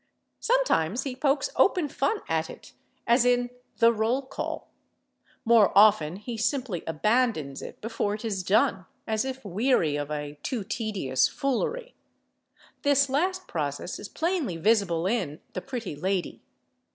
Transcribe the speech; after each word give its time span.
Sometimes 0.39 1.03
he 1.03 1.15
pokes 1.15 1.51
open 1.57 1.87
fun 1.87 2.21
at 2.27 2.49
it, 2.49 2.73
as 3.05 3.23
in 3.23 3.51
"The 3.77 3.93
Roll 3.93 4.23
Call"; 4.23 4.67
more 5.45 5.71
often 5.77 6.15
he 6.15 6.37
simply 6.37 6.83
abandons 6.87 7.61
it 7.61 7.79
before 7.81 8.15
it 8.15 8.25
is 8.25 8.41
done, 8.41 8.87
as 9.05 9.25
if 9.25 9.45
weary 9.45 9.97
of 9.97 10.09
a 10.09 10.39
too 10.41 10.63
tedious 10.63 11.27
foolery. 11.27 11.93
This 12.81 13.09
last 13.11 13.47
process 13.47 13.99
is 13.99 14.09
plainly 14.09 14.57
visible 14.57 15.05
in 15.05 15.39
"The 15.53 15.61
Pretty 15.61 15.95
Lady." 15.95 16.41